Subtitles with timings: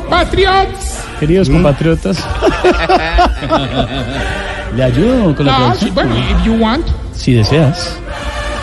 [0.00, 1.04] compatriots.
[1.20, 2.18] Queridos compatriotas.
[4.76, 5.94] ¿Le ayudo con la No, producción?
[5.94, 6.86] bueno, if you want.
[7.14, 7.98] Si deseas.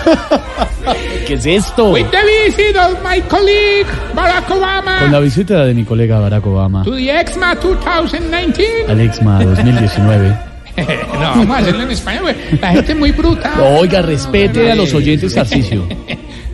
[1.27, 1.91] ¿Qué es esto?
[1.91, 6.45] With the visit of my colleague Barack Obama Con la visita de mi colega Barack
[6.47, 8.85] Obama to the EXMA 2019.
[8.89, 10.29] al EXMA 2019.
[10.79, 12.35] no, vamos a hacerlo en español.
[12.61, 13.51] La gente es muy bruta.
[13.61, 15.85] Oiga, respete a los oyentes, Tarcicio.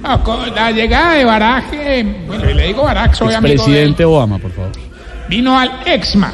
[0.07, 3.53] No, con la llegada de Barack, eh, bueno, le digo Barack, soy amigo.
[3.55, 4.71] Expresidente Obama, por favor.
[5.27, 6.31] Vino al EXMA.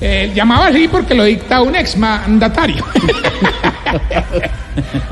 [0.00, 2.84] Eh, llamaba así porque lo dicta un exmandatario.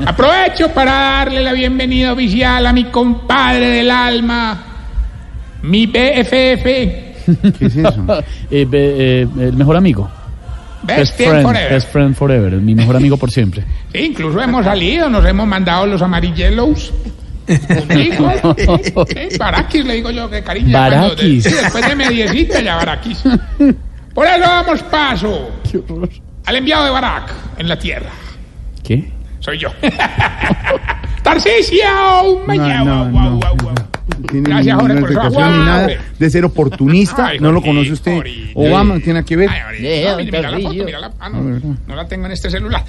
[0.05, 4.63] Aprovecho para darle la bienvenida oficial a mi compadre del alma,
[5.63, 7.15] mi BFF, ¿Qué
[7.65, 8.05] es eso?
[8.51, 10.09] Eh, be- eh, el mejor amigo.
[10.83, 11.73] Best Friend Forever.
[11.73, 12.51] Best friend forever.
[12.53, 13.63] Mi mejor amigo por siempre.
[13.91, 16.93] Sí, incluso hemos salido, nos hemos mandado los amarillos.
[19.39, 20.71] Barakis, le digo yo, que cariño.
[20.73, 21.43] Barakis.
[21.43, 23.23] sí, después de mediecita ya Barakis.
[24.13, 25.51] Por eso damos paso
[26.45, 28.09] al enviado de Barak en la tierra.
[28.83, 29.11] ¿Qué?
[29.39, 29.69] Soy yo.
[31.23, 31.85] Tarcisio,
[32.47, 32.83] mañana.
[32.83, 33.94] No, no, guau, no.
[34.29, 35.87] Tiene Gracias, Jorge, por ni nada
[36.19, 37.27] de ser oportunista.
[37.27, 38.15] Ay, no lo conoce usted.
[38.15, 38.51] Jorge.
[38.53, 39.49] Obama tiene que ver.
[39.49, 40.85] Ay, Eh, mira, mira la foto, Tarcisio.
[40.85, 42.83] mira la- ah, no, no la tengo en este celular.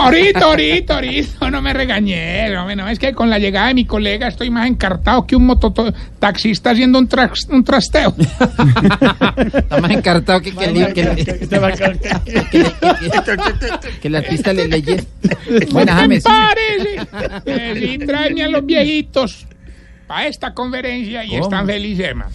[0.00, 2.48] Ahorita, ahorita, ahorita, no me regañé.
[2.50, 5.44] No, no, es que con la llegada de mi colega estoy más encartado que un
[5.46, 8.14] mototaxista haciendo un, tras- un trasteo.
[8.18, 11.14] Está más encartado que que, el- que, el-
[14.00, 15.02] que, el artista le leyera.
[15.70, 16.24] Buenas, ¿Qué James.
[17.44, 19.46] Que sí, tráeme a los viejitos
[20.06, 22.30] para esta conferencia y están felices, hermano.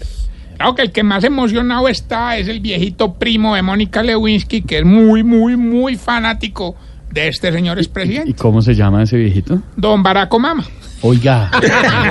[0.56, 4.78] Claro que el que más emocionado está es el viejito primo de Mónica Lewinsky, que
[4.80, 6.76] es muy, muy, muy fanático
[7.10, 9.60] de este señor ¿Y expresidente, cómo se llama ese viejito?
[9.76, 10.64] don Barack Obama.
[11.02, 11.50] Oiga.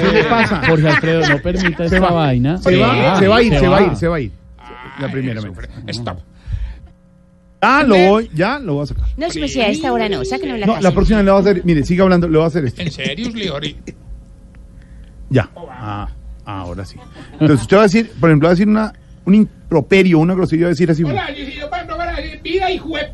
[0.02, 0.64] ¿Qué le pasa?
[0.68, 2.12] Jorge Alfredo, no permita esta va.
[2.12, 2.58] vaina.
[2.58, 3.96] Se va, Ah, se va a ir, se va a ir, va.
[3.96, 4.32] se va a ir.
[5.00, 5.54] La primera vez.
[5.88, 6.18] Stop.
[7.62, 9.06] Ah, lo voy, ya lo voy a sacar.
[9.18, 10.84] No, si me sea a esta hora no, sáquenlo de la No, casa.
[10.90, 12.82] la próxima le voy a hacer, mire, siga hablando, le voy a hacer esto.
[12.82, 13.76] ¿En serio, Liori?
[15.30, 15.50] Ya.
[15.56, 16.08] Ah,
[16.46, 16.98] ahora sí.
[17.34, 18.94] Entonces usted va a decir, por ejemplo, va a decir una,
[19.26, 21.04] un improperio, una grosería, va a decir así.
[21.04, 23.12] Decir vida y jue...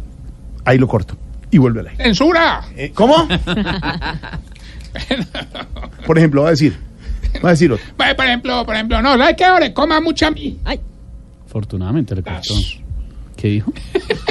[0.63, 1.15] Ahí lo corto.
[1.51, 2.03] Y vuelve al aire.
[2.03, 2.61] ¡Censura!
[2.75, 3.27] Eh, ¿Cómo?
[6.05, 6.77] Por ejemplo, va a decir,
[7.43, 7.85] va a decir otro.
[7.97, 9.43] Por ejemplo, por ejemplo, no, ¿sabes qué?
[9.43, 10.59] Ahora coma mucha mi...
[10.63, 10.79] Ay,
[11.45, 12.53] Afortunadamente le cortó.
[13.45, 13.71] ¿Qué dijo?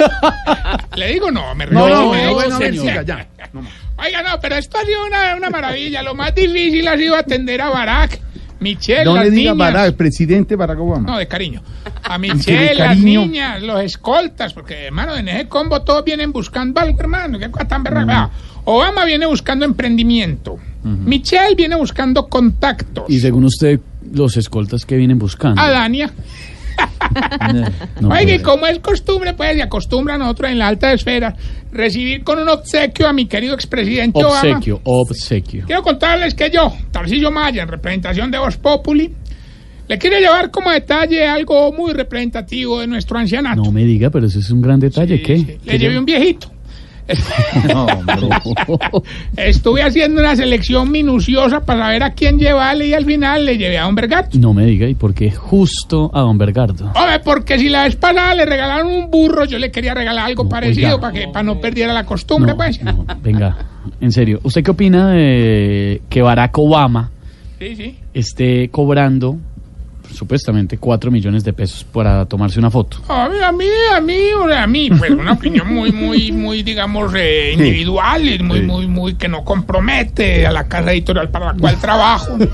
[0.97, 3.25] Le digo no, me no, no, bueno, siga, ya.
[3.53, 3.71] No más.
[3.97, 6.03] Oiga, no, pero esto ha sido una, una maravilla.
[6.03, 8.19] Lo más difícil ha sido atender a Barack,
[8.59, 9.73] Michelle, No las le diga niñas.
[9.73, 11.11] Barack, presidente Barack Obama.
[11.11, 11.61] No, de cariño.
[12.03, 16.99] A Michelle, las niñas, los escoltas, porque, hermano, en ese combo todos vienen buscando algo,
[16.99, 17.39] hermano.
[17.39, 18.05] Qué cosa tan berraca.
[18.05, 18.29] Vea,
[18.65, 20.57] Obama viene buscando emprendimiento.
[20.83, 23.05] Michelle viene buscando contactos.
[23.07, 23.79] Y según usted,
[24.11, 25.61] los escoltas que vienen buscando.
[25.61, 26.11] A Dania.
[28.01, 28.41] No puede.
[28.41, 31.35] como es costumbre, pues, y acostumbran nosotros en la alta esfera,
[31.71, 34.39] recibir con un obsequio a mi querido expresidente Obama.
[34.39, 35.63] Obsequio, obsequio.
[35.65, 39.13] Quiero contarles que yo, Tarcillo Maya, en representación de Voz Populi,
[39.87, 43.61] le quiero llevar como detalle algo muy representativo de nuestro ancianato.
[43.63, 45.17] No me diga, pero ese es un gran detalle.
[45.17, 45.37] Sí, ¿Qué?
[45.37, 45.45] sí.
[45.45, 46.51] ¿Qué Le llevé un viejito.
[47.67, 47.87] No.
[49.37, 53.77] Estuve haciendo una selección minuciosa para saber a quién llevarle y al final le llevé
[53.77, 54.37] a un Bergato.
[54.39, 56.85] No me diga, ¿y por qué justo a don Bergardo?
[56.95, 60.43] Hombre, porque si la vez pasada le regalaron un burro, yo le quería regalar algo
[60.43, 62.81] No, parecido para que para no perdiera la costumbre, No, pues.
[62.81, 63.57] no, venga,
[64.01, 64.39] en serio.
[64.43, 67.11] ¿Usted qué opina de que Barack Obama
[67.59, 67.95] Sí, sí.
[68.13, 69.37] esté cobrando
[70.13, 72.97] supuestamente 4 millones de pesos para tomarse una foto?
[73.07, 77.13] A mí, a mí, a mí, a mí, pues una opinión muy, muy, muy, digamos,
[77.15, 78.65] eh, individual y muy, Sí.
[78.65, 82.37] muy, muy que no compromete a la casa editorial para la cual trabajo.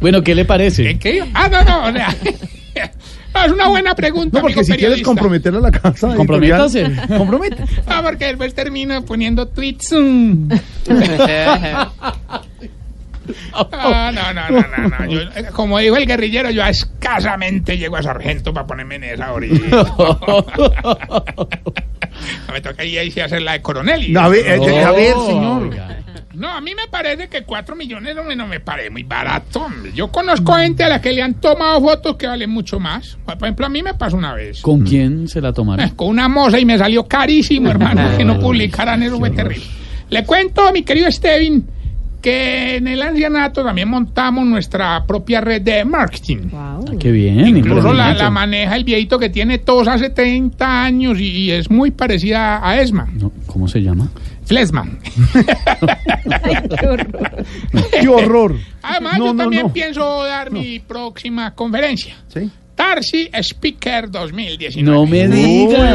[0.00, 0.98] Bueno, ¿qué le ¿Qué, parece?
[0.98, 1.22] qué?
[1.34, 2.08] Ah, no, no, o sea,
[3.46, 6.90] es una buena pregunta, No, porque amigo si quieres comprometer a la casa Comprométase.
[7.16, 7.64] compromete.
[7.86, 9.94] Ah, porque después termino poniendo tweets.
[13.72, 15.06] No, no, no, no, no.
[15.10, 15.20] Yo,
[15.52, 19.58] como dijo el guerrillero, yo escasamente llego a sargento para ponerme en esa orilla.
[22.52, 24.12] me toca ahí, ahí sí hacer la de coronel.
[24.12, 25.70] No, a ver, eh, a ver, señor.
[26.34, 29.60] No, a mí me parece que 4 millones no me, no me parece muy barato.
[29.60, 29.90] hombre.
[29.94, 33.16] Yo conozco gente a la que le han tomado fotos que valen mucho más.
[33.24, 34.60] Por ejemplo, a mí me pasó una vez.
[34.60, 35.86] ¿Con quién se la tomaron?
[35.86, 39.64] Eh, Con una moza y me salió carísimo, hermano, que no publicaran eso fue terrible.
[40.10, 41.66] Le cuento, mi querido Steven,
[42.26, 46.48] que en el ancianato también montamos nuestra propia red de marketing.
[46.98, 47.56] Qué bien.
[47.56, 51.70] Incluso la, la maneja el viejito que tiene tos hace 30 años y, y es
[51.70, 53.06] muy parecida a Esma.
[53.14, 54.10] No, ¿Cómo se llama?
[54.44, 54.98] Flesman.
[58.00, 58.56] ¡Qué horror!
[58.82, 59.72] Además, No, yo no, también no.
[59.72, 62.16] pienso dar mi próxima conferencia.
[62.26, 62.50] ¿Sí?
[62.74, 64.82] Tarsi Speaker 2019.
[64.82, 65.94] No me diga,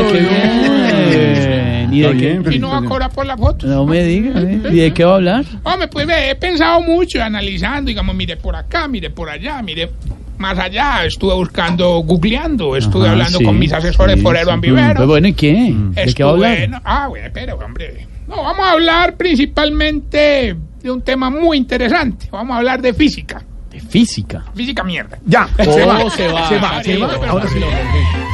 [1.91, 2.55] ¿Y de bien, qué?
[2.55, 3.67] ¿Y no va a cobrar por la foto?
[3.67, 4.39] No me diga.
[4.39, 4.61] ¿eh?
[4.71, 5.45] ¿Y de qué va a hablar?
[5.63, 9.91] Hombre, pues ve, he pensado mucho, analizando, digamos, mire por acá, mire por allá, mire
[10.37, 11.05] más allá.
[11.05, 14.51] Estuve buscando, googleando, estuve Ajá, hablando sí, con mis asesores sí, Forero sí.
[14.51, 14.95] Ambivero.
[14.95, 15.73] Pues bueno, ¿y qué?
[15.75, 16.69] ¿De qué va a hablar?
[16.69, 18.07] no, ah, bueno, pero hombre.
[18.27, 22.27] No, vamos a hablar principalmente de un tema muy interesante.
[22.31, 23.43] Vamos a hablar de física.
[23.71, 24.43] De física.
[24.53, 25.17] Física mierda.
[25.25, 26.49] Ya, se Oh, va, se va.
[26.49, 27.27] se va, se va.
[27.29, 27.59] Ahora sí.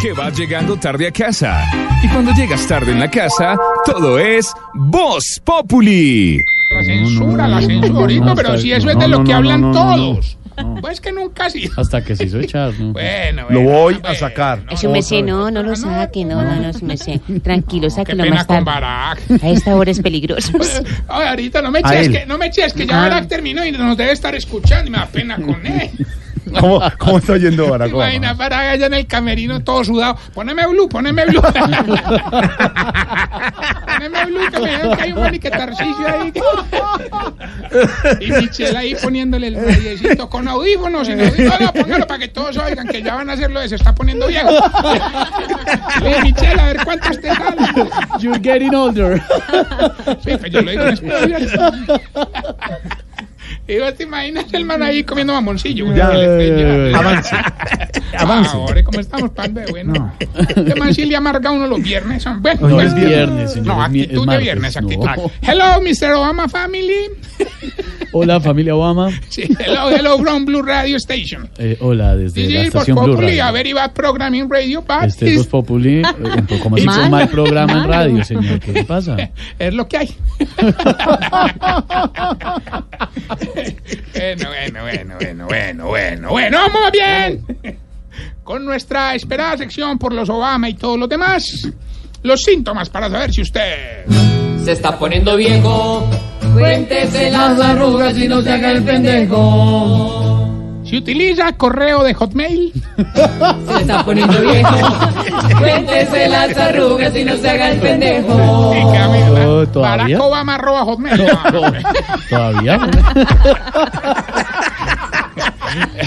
[0.02, 1.64] que vas llegando tarde a casa.
[2.04, 3.56] Y cuando llegas tarde en la casa,
[3.86, 6.44] todo es Voz Populi.
[6.72, 8.34] La censura, la censura.
[8.36, 10.20] pero si eso es de lo que hablan no,
[10.58, 10.76] no.
[10.82, 11.74] Pues que nunca ha sido.
[11.80, 12.94] Hasta que se hizo echar, ¿no?
[12.94, 14.64] Bueno, Lo bueno, voy a sacar.
[14.64, 17.20] no, Eso no, me sé, no, no lo saque, no, no, no, me sé.
[17.44, 18.66] Tranquilo, Qué sáquelo pena más con tarde.
[18.82, 19.44] Barack.
[19.44, 20.52] A esta hora es peligroso.
[21.08, 23.10] Ay, ahorita no me eches que, no me eches que ya Ah.
[23.10, 25.90] Barack terminó y nos debe estar escuchando y me da pena con él.
[26.62, 27.90] ¿Cómo, cómo está yendo Barack?
[27.92, 30.18] Imagina Barack allá en el camerino todo sudado.
[30.34, 31.42] Poneme blue, poneme blue.
[33.86, 36.34] poneme blue que me digan que hay un maniquetarcillo ahí.
[38.20, 41.08] y Michelle ahí poniéndole el rayecito con audífonos.
[41.08, 41.72] Sin audífonos.
[41.72, 44.50] Póngalo para que todos oigan que ya van a hacerlo de se está poniendo viejo.
[46.02, 47.90] Oye, Michelle, a ver cuántos te salen.
[48.20, 49.22] You're getting older.
[50.24, 51.48] Sí, pues yo lo digo en español.
[53.70, 55.94] Y vos te imaginas el man ahí comiendo mamoncillo.
[55.94, 56.98] Ya, ya.
[56.98, 57.36] avance.
[58.18, 58.52] Avance.
[58.56, 59.66] Ahora, ¿cómo estamos, pande?
[59.70, 62.24] Bueno, este man sí le amarga uno los viernes.
[62.24, 63.68] son- Bueno, No pues, es viernes, señor.
[63.68, 64.88] No, actitud es de martes, viernes, no.
[64.88, 65.32] actitud.
[65.42, 66.14] Hello, Mr.
[66.14, 66.96] Obama Family.
[68.14, 69.10] Hola, familia Obama.
[69.30, 71.50] Sí, hello, hello from Blue Radio Station.
[71.58, 73.54] Eh, hola, desde This la estación Blue Populi, a Radio.
[73.54, 76.04] very bad programming radio, but Este es Voz Populi, eh,
[76.38, 77.04] un poco más Mal.
[77.06, 77.92] un mal programa en Malo.
[77.94, 78.60] radio, señor.
[78.60, 79.18] ¿Qué le pasa?
[79.60, 80.16] es lo que hay.
[84.14, 87.46] Bueno, bueno, bueno, bueno, bueno, bueno, bueno, vamos bien.
[88.44, 91.68] Con nuestra esperada sección por los Obama y todos los demás.
[92.24, 94.06] Los síntomas para saber si usted...
[94.64, 96.10] Se está poniendo viejo.
[96.54, 100.17] Cuéntese las arrugas y no se haga el pendejo.
[100.90, 102.72] Si utiliza correo de Hotmail,
[103.68, 104.76] Se está poniendo viejo.
[105.60, 108.34] Cuéntese las arrugas y no se haga el pendejo.
[108.34, 110.20] Oh, Barack ¿todavía?
[110.22, 111.28] Obama arroba Hotmail.
[112.30, 112.80] ¿Todavía?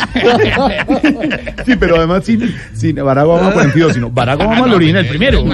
[1.67, 5.06] Sí, pero además sin, sin Barack Obama por sentido, sino Barack Obama lo orina el
[5.06, 5.44] primero.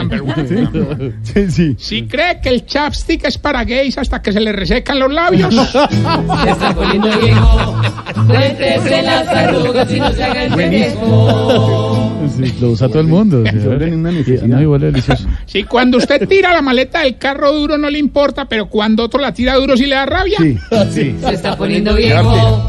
[1.22, 1.76] Sí, sí.
[1.78, 5.54] Si cree que el chapstick es para gays hasta que se le resecan los labios,
[6.44, 7.80] Se está poniendo viejo.
[8.26, 12.12] Cuéntese las arrugas y no se haga el pendejo.
[12.36, 13.44] Sí, lo usa todo el mundo.
[15.46, 19.20] Si cuando usted tira la maleta del carro duro no le importa, pero cuando otro
[19.20, 20.38] la tira duro sí le da rabia.
[20.38, 20.58] Sí,
[20.90, 21.16] sí.
[21.20, 22.66] Se está poniendo viejo.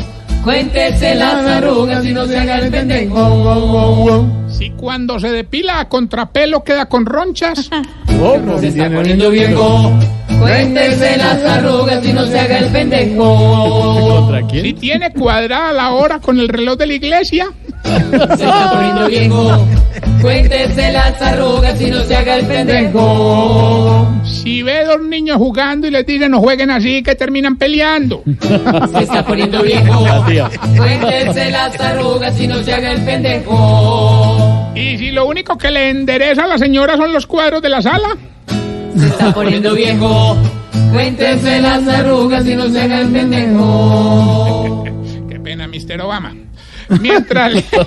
[0.47, 4.25] Cuéntese las arrugas y no se haga el pendejo.
[4.47, 7.69] Si cuando se depila a contrapelo queda con ronchas.
[8.61, 9.91] Se está poniendo viejo.
[10.39, 14.29] Cuéntese las arrugas y no se haga el pendejo.
[14.29, 17.49] ¿Contra Si tiene cuadrada la hora con el reloj de la iglesia.
[17.83, 19.67] Se está poniendo viejo.
[20.21, 24.16] Cuéntese las arrugas y no se haga el pendejo.
[24.43, 28.23] Si ve dos niños jugando y les dice no jueguen así que terminan peleando.
[28.93, 30.05] Se está poniendo viejo.
[30.77, 34.71] Cuéntese las arrugas y no se haga el pendejo.
[34.75, 37.81] Y si lo único que le endereza a la señora son los cuadros de la
[37.81, 38.15] sala.
[38.97, 40.37] Se está poniendo viejo.
[40.91, 44.83] Cuéntese las arrugas y no se haga el pendejo.
[45.29, 46.01] Qué pena, Mr.
[46.01, 46.33] Obama.
[47.01, 47.65] Mientras le-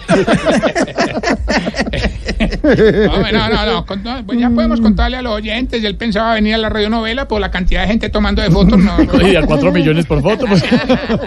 [3.09, 5.83] Hombre, no, no, no, no, pues ya podemos contarle a los oyentes.
[5.85, 8.79] Él pensaba venir a la radionovela por la cantidad de gente tomando de fotos.
[8.79, 9.13] No, no.
[9.13, 10.63] Oye, a cuatro millones por foto, pues,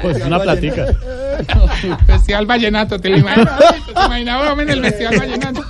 [0.01, 0.85] pues una platica.
[2.05, 3.51] Festival Vallenato, te lo imaginas.
[3.59, 5.62] ¿Te imaginas hombre, el Festival Vallenato?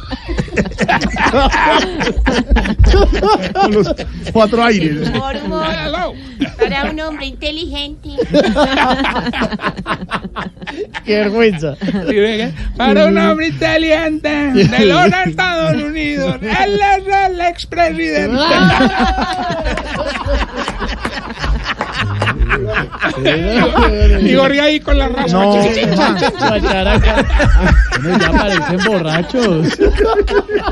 [3.53, 3.93] Con los
[4.31, 5.11] cuatro aires.
[6.57, 8.09] Para un hombre inteligente.
[11.05, 11.75] Qué vergüenza.
[12.77, 18.37] Para un hombre inteligente de los Estados Unidos, él es el expresidente.
[24.21, 25.31] y corría ahí con la raspa.
[25.31, 25.51] No.
[28.01, 29.67] Bueno, ya parecen borrachos.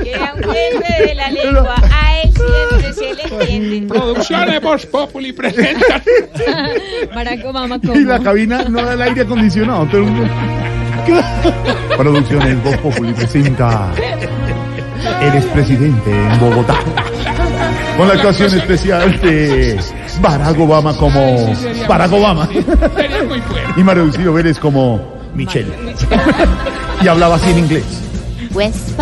[0.03, 1.75] Queda un verde de la lengua.
[1.91, 3.87] A él siempre se le entiende.
[3.87, 6.01] Producciones Voz Populi presenta.
[7.13, 9.85] Barack Obama Y la cabina no da el aire acondicionado.
[9.85, 10.33] todo el mundo-
[11.97, 13.91] Producciones Voz Populi presenta
[15.21, 16.75] El expresidente en Bogotá.
[17.97, 19.79] Con la actuación especial de
[20.21, 21.53] Barack Obama como
[21.87, 22.47] Barack Obama.
[22.47, 23.73] Sería muy fuerte.
[23.79, 24.99] Y Mario Vélez como
[25.33, 25.71] Michelle.
[27.03, 27.83] Y hablaba así en inglés.
[28.53, 28.97] West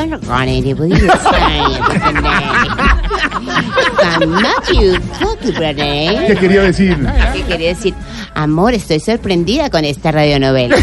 [5.56, 6.28] brother.
[6.28, 6.98] ¿Qué quería decir?
[7.34, 7.94] ¿Qué quería decir?
[8.36, 10.78] Amor, estoy sorprendida con esta radionovela.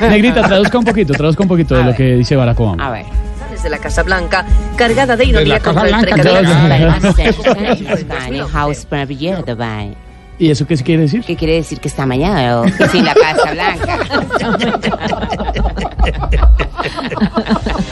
[0.00, 2.86] Negrita, traduzca un poquito, traduzca un poquito de lo que dice Barack Obama.
[2.86, 3.06] A ver.
[3.60, 6.16] Desde la Casa Blanca, cargada de ironía la contra Casa el Blanca,
[8.88, 9.94] Premier Dubai.
[10.38, 11.22] ¿Y eso qué quiere decir?
[11.22, 13.98] ¿Qué quiere decir que está mañana sin la Casa Blanca?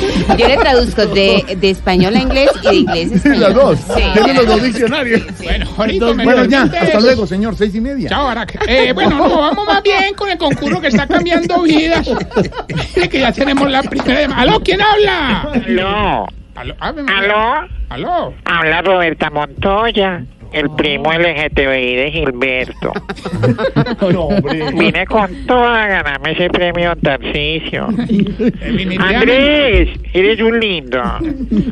[0.00, 3.40] Bueno, Yo le traduzco de, de español a inglés y de inglés a español.
[3.40, 3.78] las dos.
[3.78, 4.02] Sí.
[4.14, 5.20] Tiene los dos diccionarios.
[5.42, 6.62] bueno, ahorita me Bueno, ya.
[6.62, 7.56] Hasta luego, señor.
[7.56, 8.08] Seis y media.
[8.08, 8.64] Chao, Barack.
[8.68, 12.08] Eh, bueno, no, vamos más bien con el concurso que está cambiando vidas.
[13.10, 14.42] Que ya tenemos la primera llamada.
[14.42, 14.60] ¿Aló?
[14.60, 15.40] ¿Quién habla?
[15.52, 16.74] Aló, ¿Aló?
[16.80, 18.34] Aló, ¿Aló?
[18.44, 22.92] habla Roberta Montoya, el primo LGTBI de Gilberto.
[24.12, 24.28] No.
[24.72, 27.86] Vine con toda a ganarme ese premio Tarcisio.
[27.96, 29.16] Definitivamente.
[29.16, 31.02] Andrés, eres un lindo.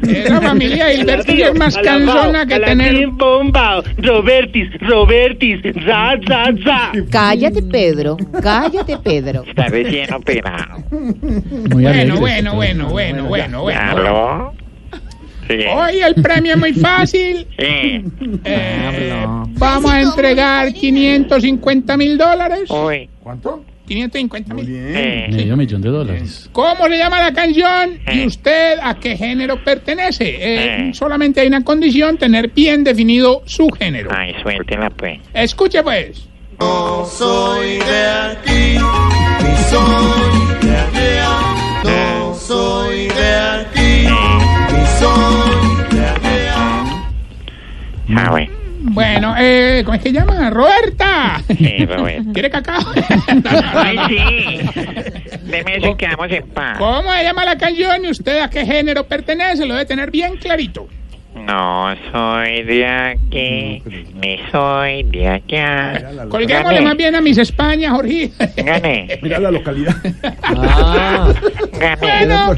[0.09, 3.09] Esa familia de Gilberto es más cansona que tener...
[3.09, 6.93] bomba, Robertis, Robertis, za, za, za.
[7.11, 8.17] Cállate, Pedro.
[8.43, 9.45] Cállate, Pedro.
[9.47, 10.83] Está recién operado.
[10.91, 14.60] Muy Bueno, bueno, bueno, bueno, bueno, bueno.
[15.75, 17.47] Hoy el premio es muy fácil.
[17.59, 18.05] Sí.
[18.45, 19.27] Eh,
[19.59, 22.71] vamos a entregar 550 mil dólares.
[22.71, 23.09] Uy.
[23.23, 23.65] ¿Cuánto?
[23.87, 24.77] 550 Muy mil.
[24.77, 26.49] Eh, Medio millón de dólares.
[26.53, 27.99] ¿Cómo se llama la canción?
[28.13, 30.37] ¿Y usted a qué género pertenece?
[30.41, 30.91] Eh.
[30.95, 34.11] Solamente hay una condición, tener bien definido su género.
[34.13, 35.19] ay, suéltela pues.
[35.35, 36.29] Escuche pues.
[39.73, 40.20] A
[48.31, 48.51] ver.
[48.83, 50.49] Bueno, eh, ¿cómo es que llama?
[50.51, 51.43] Roberta.
[51.49, 51.87] Sí.
[52.33, 52.81] ¿Quiere cacao?
[53.75, 54.61] Ay, sí.
[55.45, 56.79] Deme eso y quedamos en paz.
[56.79, 59.67] ¿Cómo se llama la canción y usted a qué género pertenece?
[59.67, 60.89] Lo debe tener bien clarito.
[61.35, 63.83] No soy de aquí,
[64.15, 66.27] ni soy de allá.
[66.29, 66.81] Colguémosle Gané.
[66.81, 68.31] más bien a mis España, Jorge.
[68.57, 69.95] Gané, Mira la localidad.
[70.43, 71.33] Ah,
[71.79, 71.97] gané.
[72.01, 72.55] Bueno,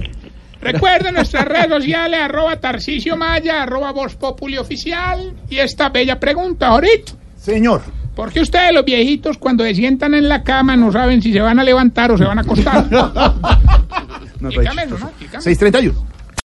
[0.62, 5.34] recuerden nuestras redes sociales, arroba Tarcicio Maya, arroba Voz Populi Oficial.
[5.50, 7.12] Y esta bella pregunta, ahorita.
[7.36, 7.82] Señor.
[8.14, 11.40] ¿Por qué ustedes los viejitos cuando se sientan en la cama no saben si se
[11.40, 12.86] van a levantar o se van a acostar?
[14.40, 14.96] No, Dígame, ¿no?
[15.20, 15.40] Dígame.
[15.40, 16.11] 631.